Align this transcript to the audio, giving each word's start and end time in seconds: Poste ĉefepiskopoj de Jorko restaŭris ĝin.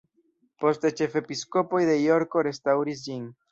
Poste 0.63 0.91
ĉefepiskopoj 1.01 1.83
de 1.91 1.99
Jorko 2.07 2.47
restaŭris 2.51 3.07
ĝin. 3.07 3.33